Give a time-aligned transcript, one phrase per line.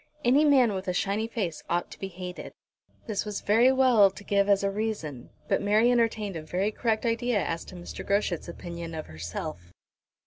[0.25, 2.53] Any man with a shiny face ought to be hated."
[3.05, 7.05] This was very well to give as a reason, but Mary entertained a very correct
[7.05, 8.03] idea as to Mr.
[8.03, 9.71] Groschut's opinion of herself.